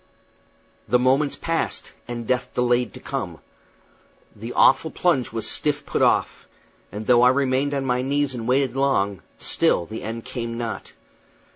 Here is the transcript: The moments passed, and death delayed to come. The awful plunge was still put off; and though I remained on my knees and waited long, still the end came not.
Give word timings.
The 0.87 0.97
moments 0.97 1.35
passed, 1.35 1.91
and 2.07 2.25
death 2.25 2.51
delayed 2.55 2.91
to 2.95 2.99
come. 2.99 3.37
The 4.35 4.51
awful 4.53 4.89
plunge 4.89 5.31
was 5.31 5.47
still 5.47 5.75
put 5.85 6.01
off; 6.01 6.47
and 6.91 7.05
though 7.05 7.21
I 7.21 7.29
remained 7.29 7.75
on 7.75 7.85
my 7.85 8.01
knees 8.01 8.33
and 8.33 8.47
waited 8.47 8.75
long, 8.75 9.21
still 9.37 9.85
the 9.85 10.01
end 10.01 10.25
came 10.25 10.57
not. 10.57 10.93